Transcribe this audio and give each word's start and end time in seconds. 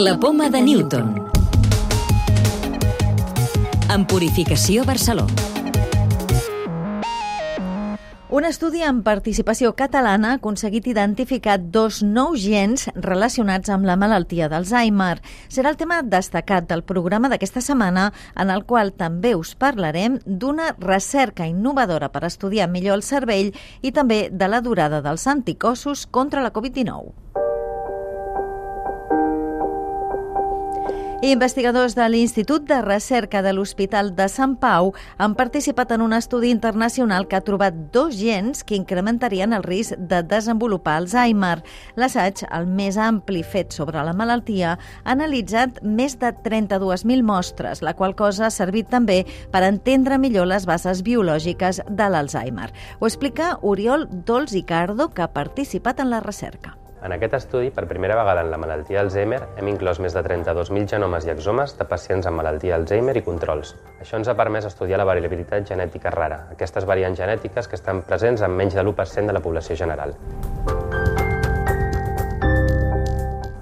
La 0.00 0.18
poma 0.18 0.48
de 0.48 0.62
Newton. 0.62 1.10
En 3.92 4.06
Purificació 4.06 4.86
Barceló. 4.88 5.26
Un 8.30 8.46
estudi 8.48 8.80
amb 8.86 9.02
participació 9.04 9.74
catalana 9.76 10.30
ha 10.30 10.38
aconseguit 10.38 10.88
identificar 10.88 11.58
dos 11.60 12.00
nous 12.00 12.40
gens 12.40 12.86
relacionats 12.94 13.68
amb 13.68 13.84
la 13.84 13.98
malaltia 14.00 14.48
d'Alzheimer. 14.48 15.18
Serà 15.52 15.74
el 15.74 15.76
tema 15.76 16.00
destacat 16.00 16.70
del 16.70 16.80
programa 16.86 17.28
d'aquesta 17.28 17.60
setmana, 17.60 18.08
en 18.40 18.48
el 18.54 18.64
qual 18.64 18.94
també 18.96 19.34
us 19.36 19.52
parlarem 19.52 20.16
d'una 20.24 20.76
recerca 20.78 21.50
innovadora 21.50 22.08
per 22.08 22.24
estudiar 22.24 22.70
millor 22.72 23.02
el 23.02 23.04
cervell 23.04 23.52
i 23.82 23.92
també 23.92 24.30
de 24.32 24.48
la 24.48 24.62
durada 24.64 25.02
dels 25.04 25.26
anticossos 25.26 26.06
contra 26.06 26.40
la 26.40 26.54
Covid-19. 26.54 27.29
Investigadors 31.22 31.92
de 31.94 32.06
l'Institut 32.08 32.64
de 32.64 32.78
Recerca 32.80 33.42
de 33.44 33.50
l'Hospital 33.52 34.14
de 34.16 34.24
Sant 34.32 34.54
Pau 34.56 34.94
han 35.20 35.34
participat 35.36 35.90
en 35.92 36.00
un 36.00 36.14
estudi 36.16 36.48
internacional 36.48 37.26
que 37.28 37.36
ha 37.36 37.42
trobat 37.44 37.76
dos 37.92 38.16
gens 38.16 38.64
que 38.64 38.78
incrementarien 38.78 39.52
el 39.52 39.66
risc 39.66 40.00
de 40.00 40.22
desenvolupar 40.24 40.96
Alzheimer. 40.96 41.58
L'assaig, 42.00 42.40
el 42.48 42.64
més 42.64 42.96
ampli 42.96 43.44
fet 43.44 43.76
sobre 43.76 44.00
la 44.00 44.16
malaltia, 44.16 44.78
ha 44.80 45.12
analitzat 45.12 45.84
més 45.84 46.16
de 46.16 46.32
32.000 46.32 47.20
mostres, 47.20 47.84
la 47.84 47.92
qual 47.92 48.16
cosa 48.16 48.48
ha 48.48 48.54
servit 48.56 48.88
també 48.88 49.26
per 49.52 49.66
entendre 49.68 50.16
millor 50.16 50.48
les 50.48 50.64
bases 50.64 51.04
biològiques 51.04 51.84
de 51.84 52.08
l'Alzheimer. 52.08 52.72
Ho 52.96 53.12
explica 53.12 53.58
Oriol 53.60 54.08
Dols 54.08 54.56
i 54.56 54.64
Cardo, 54.64 55.12
que 55.12 55.28
ha 55.28 55.34
participat 55.36 56.00
en 56.00 56.16
la 56.16 56.24
recerca. 56.24 56.80
En 57.00 57.14
aquest 57.14 57.32
estudi, 57.38 57.70
per 57.72 57.86
primera 57.88 58.16
vegada 58.18 58.42
en 58.44 58.50
la 58.52 58.58
malaltia 58.60 59.00
Alzheimer, 59.00 59.38
hem 59.56 59.68
inclòs 59.72 60.02
més 60.04 60.12
de 60.12 60.20
32.000 60.20 60.84
genomes 60.90 61.24
i 61.24 61.30
exomes 61.32 61.72
de 61.78 61.86
pacients 61.88 62.26
amb 62.28 62.36
malaltia 62.36 62.74
Alzheimer 62.76 63.14
i 63.16 63.22
controls. 63.24 63.70
Això 64.04 64.18
ens 64.18 64.28
ha 64.28 64.34
permès 64.36 64.66
estudiar 64.68 64.98
la 65.00 65.06
variabilitat 65.08 65.64
genètica 65.70 66.12
rara, 66.12 66.42
aquestes 66.52 66.84
variants 66.84 67.16
genètiques 67.16 67.70
que 67.70 67.78
estan 67.80 68.02
presents 68.04 68.44
en 68.44 68.52
menys 68.52 68.76
de 68.76 68.84
l'1% 68.84 69.32
de 69.32 69.36
la 69.38 69.40
població 69.40 69.78
general. 69.80 70.12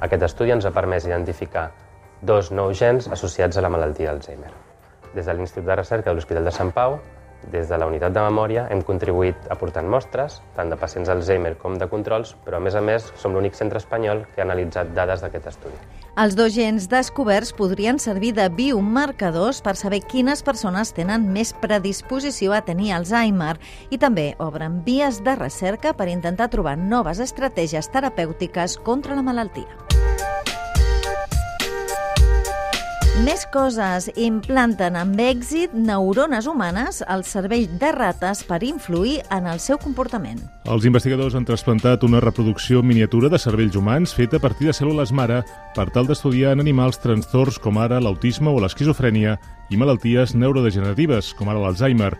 Aquest 0.00 0.24
estudi 0.30 0.56
ens 0.56 0.64
ha 0.64 0.72
permès 0.72 1.04
identificar 1.04 1.68
dos 2.22 2.48
nous 2.52 2.80
gens 2.80 3.10
associats 3.12 3.60
a 3.60 3.66
la 3.66 3.68
malaltia 3.68 4.16
Alzheimer. 4.16 4.54
Des 5.12 5.28
de 5.28 5.36
l'Institut 5.36 5.68
de 5.68 5.76
Recerca 5.76 6.08
de 6.08 6.16
l'Hospital 6.16 6.48
de 6.48 6.56
Sant 6.56 6.72
Pau 6.72 6.96
des 7.52 7.68
de 7.68 7.78
la 7.78 7.86
unitat 7.86 8.14
de 8.14 8.22
memòria 8.24 8.66
hem 8.70 8.82
contribuït 8.82 9.46
aportant 9.52 9.86
mostres, 9.88 10.40
tant 10.56 10.70
de 10.72 10.78
pacients 10.80 11.08
Alzheimer 11.12 11.54
com 11.62 11.78
de 11.78 11.88
controls, 11.90 12.34
però 12.44 12.58
a 12.58 12.64
més 12.64 12.74
a 12.74 12.82
més 12.82 13.06
som 13.20 13.34
l'únic 13.34 13.54
centre 13.54 13.78
espanyol 13.82 14.24
que 14.34 14.42
ha 14.42 14.46
analitzat 14.46 14.92
dades 14.96 15.22
d'aquest 15.22 15.46
estudi. 15.52 15.78
Els 16.16 16.36
dos 16.36 16.54
gens 16.54 16.88
descoberts 16.88 17.52
podrien 17.52 17.98
servir 18.00 18.32
de 18.36 18.48
biomarcadors 18.48 19.60
per 19.60 19.76
saber 19.76 20.00
quines 20.08 20.42
persones 20.42 20.94
tenen 20.96 21.28
més 21.32 21.52
predisposició 21.60 22.56
a 22.56 22.62
tenir 22.64 22.94
Alzheimer 22.96 23.58
i 23.90 24.00
també 24.00 24.30
obren 24.38 24.80
vies 24.86 25.20
de 25.22 25.36
recerca 25.36 25.92
per 25.92 26.08
intentar 26.08 26.48
trobar 26.48 26.78
noves 26.80 27.20
estratègies 27.20 27.92
terapèutiques 27.92 28.80
contra 28.82 29.14
la 29.14 29.26
malaltia. 29.26 29.85
Més 33.24 33.46
coses 33.48 34.10
implanten 34.20 34.92
amb 35.00 35.16
èxit 35.24 35.72
neurones 35.72 36.44
humanes 36.50 36.98
al 37.00 37.22
cervell 37.24 37.64
de 37.80 37.88
rates 37.96 38.42
per 38.44 38.58
influir 38.68 39.22
en 39.32 39.48
el 39.48 39.56
seu 39.64 39.78
comportament. 39.80 40.42
Els 40.68 40.84
investigadors 40.84 41.32
han 41.32 41.46
trasplantat 41.48 42.04
una 42.04 42.20
reproducció 42.20 42.82
miniatura 42.84 43.30
de 43.32 43.40
cervells 43.40 43.80
humans 43.80 44.12
feta 44.12 44.36
a 44.36 44.44
partir 44.44 44.68
de 44.68 44.76
cèl·lules 44.76 45.14
mare 45.16 45.40
per 45.72 45.88
tal 45.96 46.10
d'estudiar 46.10 46.52
en 46.52 46.60
animals 46.60 47.00
trastorns 47.00 47.56
com 47.56 47.80
ara 47.80 48.02
l'autisme 48.04 48.52
o 48.52 48.60
l'esquizofrènia 48.60 49.38
i 49.72 49.80
malalties 49.80 50.36
neurodegeneratives 50.36 51.32
com 51.40 51.48
ara 51.48 51.64
l'Alzheimer. 51.64 52.12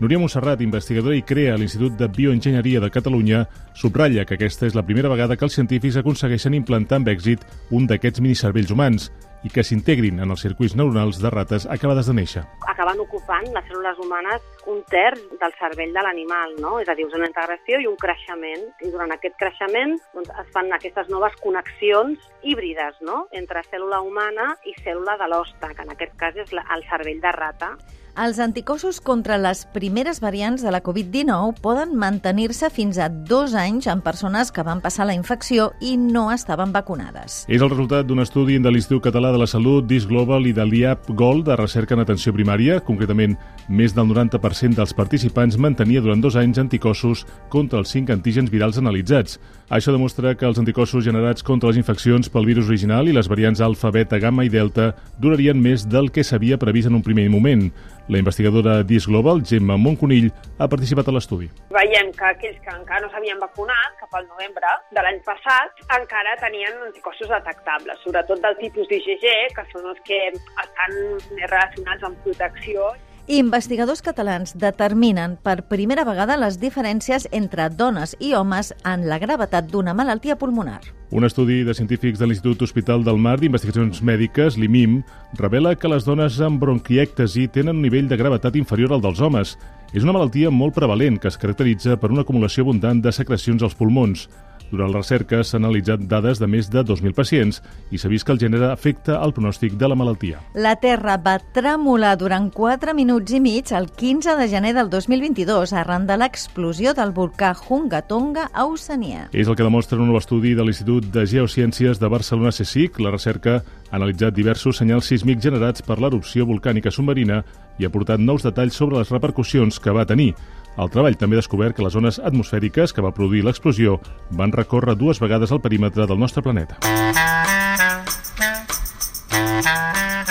Núria 0.00 0.16
Montserrat, 0.22 0.62
investigadora 0.64 1.16
i 1.18 1.26
crea 1.28 1.58
a 1.58 1.60
l'Institut 1.60 1.98
de 1.98 2.08
Bioenginyeria 2.08 2.80
de 2.80 2.88
Catalunya, 2.88 3.44
subratlla 3.76 4.24
que 4.24 4.38
aquesta 4.38 4.64
és 4.64 4.76
la 4.78 4.86
primera 4.86 5.10
vegada 5.12 5.36
que 5.36 5.44
els 5.44 5.60
científics 5.60 5.98
aconsegueixen 6.00 6.56
implantar 6.56 7.02
amb 7.02 7.10
èxit 7.12 7.44
un 7.74 7.84
d'aquests 7.90 8.22
minicervells 8.24 8.72
humans 8.72 9.10
i 9.44 9.52
que 9.54 9.64
s'integrin 9.64 10.20
en 10.24 10.34
els 10.34 10.42
circuits 10.42 10.74
neuronals 10.78 11.20
de 11.22 11.30
rates 11.30 11.66
acabades 11.70 12.08
de 12.10 12.16
néixer. 12.18 12.44
Acaben 12.66 13.00
ocupant 13.04 13.46
les 13.54 13.68
cèl·lules 13.68 14.00
humanes 14.04 14.57
un 14.68 14.82
terç 14.92 15.22
del 15.40 15.54
cervell 15.58 15.94
de 15.96 16.04
l'animal, 16.04 16.54
no? 16.62 16.76
És 16.82 16.88
a 16.88 16.96
dir, 16.98 17.06
és 17.08 17.16
una 17.16 17.28
integració 17.30 17.80
i 17.80 17.88
un 17.90 17.96
creixement, 18.00 18.66
i 18.84 18.92
durant 18.92 19.14
aquest 19.14 19.38
creixement 19.40 19.96
doncs, 20.14 20.32
es 20.42 20.50
fan 20.54 20.72
aquestes 20.76 21.08
noves 21.12 21.36
connexions 21.44 22.28
híbrides 22.42 23.00
no? 23.00 23.24
entre 23.32 23.64
cèl·lula 23.70 24.02
humana 24.04 24.52
i 24.68 24.76
cèl·lula 24.82 25.16
de 25.20 25.30
l'hoste, 25.32 25.72
que 25.74 25.86
en 25.86 25.94
aquest 25.94 26.18
cas 26.20 26.36
és 26.36 26.52
el 26.58 26.84
cervell 26.90 27.24
de 27.24 27.32
rata. 27.38 27.72
Els 28.18 28.40
anticossos 28.42 28.96
contra 28.98 29.36
les 29.38 29.60
primeres 29.70 30.18
variants 30.18 30.64
de 30.66 30.72
la 30.74 30.80
Covid-19 30.82 31.60
poden 31.62 31.92
mantenir-se 31.94 32.66
fins 32.74 32.96
a 32.98 33.06
dos 33.08 33.52
anys 33.54 33.86
en 33.86 34.00
persones 34.02 34.50
que 34.50 34.64
van 34.66 34.80
passar 34.82 35.06
la 35.06 35.14
infecció 35.14 35.68
i 35.78 35.92
no 35.94 36.24
estaven 36.34 36.72
vacunades. 36.74 37.44
És 37.46 37.62
el 37.62 37.70
resultat 37.70 38.08
d'un 38.08 38.18
estudi 38.18 38.58
de 38.58 38.72
l'Institut 38.74 39.04
Català 39.04 39.30
de 39.30 39.38
la 39.38 39.46
Salut, 39.46 39.86
DIS 39.86 40.08
Global 40.10 40.50
i 40.50 40.54
de 40.56 40.66
l'IAP 40.66 41.12
Gold 41.14 41.46
de 41.46 41.60
recerca 41.62 41.94
en 41.94 42.02
atenció 42.02 42.34
primària. 42.34 42.80
Concretament, 42.82 43.38
més 43.70 43.94
del 43.94 44.10
90% 44.10 44.57
dels 44.66 44.92
participants 44.92 45.56
mantenia 45.56 46.00
durant 46.02 46.20
dos 46.20 46.34
anys 46.36 46.58
anticossos 46.58 47.24
contra 47.48 47.78
els 47.78 47.92
cinc 47.94 48.10
antígens 48.10 48.50
virals 48.50 48.78
analitzats. 48.80 49.38
Això 49.70 49.92
demostra 49.94 50.34
que 50.34 50.46
els 50.48 50.58
anticossos 50.58 51.04
generats 51.04 51.44
contra 51.46 51.70
les 51.70 51.78
infeccions 51.78 52.28
pel 52.32 52.48
virus 52.48 52.66
original 52.66 53.06
i 53.06 53.14
les 53.14 53.28
variants 53.30 53.60
alfa, 53.60 53.92
beta, 53.94 54.18
gamma 54.18 54.44
i 54.44 54.50
delta 54.50 54.94
durarien 55.20 55.60
més 55.60 55.86
del 55.86 56.10
que 56.10 56.24
s'havia 56.24 56.58
previst 56.58 56.90
en 56.90 56.98
un 56.98 57.04
primer 57.06 57.28
moment. 57.30 57.68
La 58.08 58.18
investigadora 58.18 58.82
DIS 58.82 59.06
Global, 59.06 59.44
Gemma 59.44 59.76
Montconill, 59.76 60.30
ha 60.58 60.66
participat 60.66 61.08
a 61.08 61.14
l'estudi. 61.14 61.50
Veiem 61.70 62.10
que 62.16 62.24
aquells 62.30 62.58
que 62.64 62.72
encara 62.72 63.04
no 63.04 63.10
s'havien 63.12 63.38
vacunat, 63.38 63.98
cap 64.00 64.16
al 64.18 64.24
novembre 64.26 64.72
de 64.96 65.04
l'any 65.04 65.20
passat, 65.26 65.84
encara 65.98 66.34
tenien 66.40 66.80
anticossos 66.88 67.28
detectables, 67.28 68.00
sobretot 68.02 68.40
del 68.42 68.56
tipus 68.62 68.88
d'IgG, 68.88 69.28
que 69.54 69.66
són 69.70 69.92
els 69.92 70.00
que 70.08 70.22
estan 70.32 70.98
relacionats 71.44 72.08
amb 72.08 72.24
protecció 72.24 72.88
Investigadors 73.28 74.00
catalans 74.00 74.54
determinen 74.56 75.34
per 75.44 75.66
primera 75.68 76.06
vegada 76.08 76.38
les 76.40 76.54
diferències 76.56 77.26
entre 77.36 77.66
dones 77.68 78.14
i 78.24 78.30
homes 78.32 78.70
en 78.88 79.04
la 79.04 79.18
gravetat 79.20 79.68
d'una 79.68 79.92
malaltia 79.92 80.38
pulmonar. 80.40 80.78
Un 81.12 81.28
estudi 81.28 81.58
de 81.60 81.74
científics 81.76 82.16
de 82.18 82.24
l'Institut 82.24 82.64
Hospital 82.64 83.04
del 83.04 83.20
Mar 83.20 83.36
d'Investigacions 83.36 84.00
Mèdiques, 84.00 84.56
l'IMIM, 84.56 85.02
revela 85.36 85.74
que 85.76 85.92
les 85.92 86.08
dones 86.08 86.40
amb 86.40 86.56
bronquièctasi 86.64 87.50
tenen 87.52 87.76
un 87.76 87.84
nivell 87.84 88.08
de 88.08 88.16
gravetat 88.16 88.56
inferior 88.56 88.96
al 88.96 89.04
dels 89.04 89.20
homes. 89.20 89.58
És 89.92 90.08
una 90.08 90.16
malaltia 90.16 90.48
molt 90.48 90.72
prevalent 90.72 91.20
que 91.20 91.28
es 91.28 91.36
caracteritza 91.36 92.00
per 92.00 92.08
una 92.08 92.24
acumulació 92.24 92.64
abundant 92.64 93.04
de 93.04 93.12
secrecions 93.12 93.60
als 93.60 93.76
pulmons. 93.76 94.24
Durant 94.70 94.92
la 94.92 95.00
recerca 95.00 95.40
s'han 95.40 95.64
analitzat 95.64 96.02
dades 96.10 96.40
de 96.42 96.46
més 96.50 96.68
de 96.68 96.82
2.000 96.84 97.14
pacients 97.16 97.62
i 97.90 97.98
s'ha 97.98 98.10
vist 98.12 98.26
que 98.26 98.34
el 98.34 98.40
gènere 98.42 98.68
afecta 98.68 99.16
el 99.24 99.32
pronòstic 99.32 99.78
de 99.80 99.88
la 99.88 99.96
malaltia. 99.96 100.42
La 100.54 100.74
Terra 100.76 101.16
va 101.24 101.38
tremolar 101.56 102.14
durant 102.20 102.50
4 102.52 102.94
minuts 102.96 103.32
i 103.32 103.40
mig 103.40 103.72
el 103.72 103.88
15 103.88 104.36
de 104.36 104.48
gener 104.52 104.74
del 104.76 104.90
2022 104.92 105.72
arran 105.72 106.06
de 106.08 106.18
l'explosió 106.20 106.92
del 106.94 107.14
volcà 107.16 107.54
Hunga 107.56 108.02
Tonga 108.02 108.48
a 108.52 108.66
Oceania. 108.68 109.28
És 109.32 109.48
el 109.48 109.56
que 109.56 109.64
demostra 109.64 109.98
un 109.98 110.12
nou 110.12 110.20
estudi 110.20 110.54
de 110.58 110.66
l'Institut 110.66 111.08
de 111.14 111.24
Geociències 111.26 112.00
de 112.00 112.12
Barcelona 112.12 112.52
CSIC. 112.52 113.00
La 113.00 113.14
recerca 113.14 113.62
ha 113.62 113.96
analitzat 113.96 114.36
diversos 114.36 114.82
senyals 114.82 115.08
sísmics 115.08 115.42
generats 115.44 115.82
per 115.82 115.98
l'erupció 115.98 116.44
volcànica 116.48 116.92
submarina 116.92 117.42
i 117.78 117.86
ha 117.86 117.92
aportat 117.92 118.20
nous 118.20 118.44
detalls 118.44 118.76
sobre 118.76 118.98
les 118.98 119.10
repercussions 119.14 119.80
que 119.80 119.94
va 119.94 120.06
tenir. 120.06 120.34
El 120.78 120.90
treball 120.94 121.16
també 121.18 121.34
ha 121.34 121.42
descobert 121.42 121.74
que 121.74 121.82
les 121.82 121.92
zones 121.92 122.20
atmosfèriques 122.22 122.94
que 122.94 123.02
va 123.02 123.10
produir 123.14 123.42
l'explosió 123.42 123.98
van 124.30 124.54
recórrer 124.54 124.94
dues 124.98 125.18
vegades 125.18 125.50
el 125.50 125.60
perímetre 125.60 126.06
del 126.06 126.18
nostre 126.22 126.42
planeta. 126.42 126.78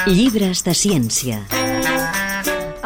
Llibres 0.07 0.63
de 0.63 0.71
ciència. 0.71 1.41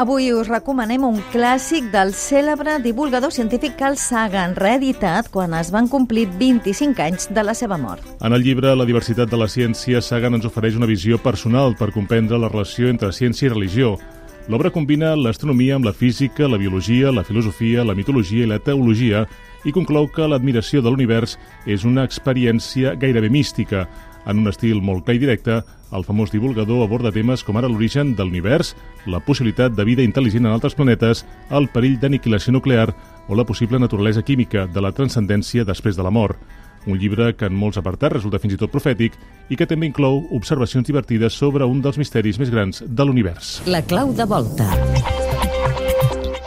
Avui 0.01 0.31
us 0.33 0.47
recomanem 0.49 1.03
un 1.05 1.19
clàssic 1.29 1.91
del 1.93 2.15
cèlebre 2.17 2.79
divulgador 2.81 3.29
científic 3.35 3.75
Carl 3.77 3.99
Sagan, 4.01 4.55
reeditat 4.57 5.29
quan 5.29 5.53
es 5.53 5.69
van 5.69 5.85
complir 5.91 6.23
25 6.39 7.03
anys 7.05 7.27
de 7.29 7.43
la 7.45 7.53
seva 7.53 7.77
mort. 7.77 8.01
En 8.25 8.33
el 8.33 8.41
llibre 8.41 8.73
La 8.73 8.87
diversitat 8.89 9.29
de 9.29 9.37
la 9.37 9.45
ciència, 9.51 10.01
Sagan 10.01 10.39
ens 10.39 10.47
ofereix 10.49 10.79
una 10.79 10.89
visió 10.89 11.21
personal 11.21 11.77
per 11.77 11.91
comprendre 11.93 12.41
la 12.41 12.49
relació 12.49 12.89
entre 12.89 13.11
ciència 13.13 13.51
i 13.51 13.53
religió, 13.53 13.99
L'obra 14.49 14.71
combina 14.73 15.13
l'astronomia 15.15 15.75
amb 15.77 15.85
la 15.85 15.93
física, 15.93 16.47
la 16.49 16.57
biologia, 16.57 17.11
la 17.13 17.23
filosofia, 17.23 17.83
la 17.85 17.93
mitologia 17.93 18.43
i 18.43 18.49
la 18.49 18.57
teologia 18.59 19.27
i 19.65 19.71
conclou 19.71 20.07
que 20.09 20.25
l'admiració 20.25 20.81
de 20.81 20.89
l'univers 20.89 21.37
és 21.69 21.85
una 21.85 22.03
experiència 22.07 22.95
gairebé 22.97 23.29
mística. 23.29 23.85
En 24.25 24.41
un 24.41 24.49
estil 24.49 24.81
molt 24.81 25.05
clar 25.05 25.15
i 25.17 25.21
directe, 25.21 25.59
el 25.93 26.05
famós 26.07 26.33
divulgador 26.33 26.81
aborda 26.83 27.11
temes 27.13 27.43
com 27.45 27.57
ara 27.57 27.69
l'origen 27.69 28.15
de 28.17 28.25
l'univers, 28.25 28.73
la 29.05 29.21
possibilitat 29.21 29.77
de 29.77 29.85
vida 29.85 30.05
intel·ligent 30.05 30.45
en 30.47 30.55
altres 30.55 30.73
planetes, 30.77 31.21
el 31.49 31.69
perill 31.69 31.99
d'aniquilació 32.01 32.53
nuclear 32.53 32.89
o 33.27 33.37
la 33.37 33.45
possible 33.45 33.79
naturalesa 33.79 34.25
química 34.25 34.65
de 34.65 34.81
la 34.81 34.91
transcendència 34.91 35.65
després 35.65 35.97
de 35.97 36.05
la 36.05 36.13
mort. 36.13 36.37
Un 36.87 36.97
llibre 36.99 37.31
que 37.37 37.49
en 37.49 37.57
molts 37.57 37.79
apartats 37.81 38.17
resulta 38.17 38.39
fins 38.41 38.55
i 38.55 38.61
tot 38.61 38.73
profètic 38.73 39.17
i 39.49 39.57
que 39.59 39.67
també 39.69 39.89
inclou 39.89 40.23
observacions 40.37 40.87
divertides 40.87 41.37
sobre 41.37 41.67
un 41.67 41.81
dels 41.83 41.99
misteris 42.01 42.39
més 42.41 42.53
grans 42.53 42.83
de 42.85 43.05
l'univers. 43.05 43.59
La 43.67 43.83
clau 43.85 44.13
de 44.15 44.25
volta. 44.25 44.90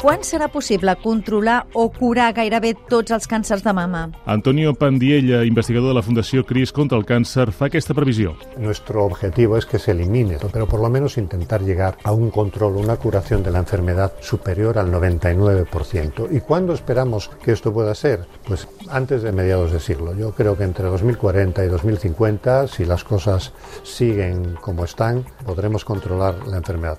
Quan 0.05 0.21
serà 0.21 0.51
possible 0.53 0.93
controlar 1.01 1.63
o 1.73 1.87
curar 1.89 2.27
gairebé 2.37 2.75
tots 2.93 3.15
els 3.15 3.25
càncers 3.25 3.63
de 3.65 3.73
mama? 3.73 4.03
Antonio 4.29 4.75
Pandiella, 4.77 5.39
investigador 5.49 5.89
de 5.89 5.95
la 5.97 6.03
Fundació 6.05 6.43
CRIS 6.45 6.75
contra 6.77 6.99
el 7.01 7.07
càncer, 7.09 7.47
fa 7.57 7.71
aquesta 7.71 7.97
previsió. 7.97 8.35
Nuestro 8.61 9.07
objetivo 9.07 9.57
es 9.57 9.65
que 9.65 9.79
se 9.79 9.93
elimine, 9.93 10.37
pero 10.53 10.69
por 10.69 10.81
lo 10.81 10.91
menos 10.91 11.17
intentar 11.17 11.63
llegar 11.63 11.97
a 12.05 12.13
un 12.13 12.29
control, 12.31 12.77
una 12.77 12.99
curación 12.99 13.43
de 13.43 13.51
la 13.51 13.61
enfermedad 13.61 14.13
superior 14.21 14.77
al 14.77 14.93
99%. 14.93 16.29
¿Y 16.31 16.41
cuándo 16.41 16.75
esperamos 16.75 17.31
que 17.43 17.53
esto 17.53 17.73
pueda 17.73 17.95
ser? 17.95 18.27
Pues 18.47 18.69
antes 18.91 19.23
de 19.23 19.33
mediados 19.33 19.73
de 19.73 19.81
siglo. 19.81 20.15
Yo 20.15 20.33
creo 20.33 20.55
que 20.55 20.65
entre 20.65 20.85
2040 20.85 21.65
y 21.65 21.69
2050, 21.69 22.69
si 22.69 22.85
las 22.85 23.05
cosas 23.05 23.55
siguen 23.85 24.57
como 24.61 24.85
están, 24.85 25.25
podremos 25.47 25.83
controlar 25.83 26.47
la 26.47 26.59
enfermedad. 26.59 26.99